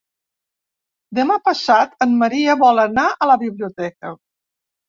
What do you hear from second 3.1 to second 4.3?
a la biblioteca.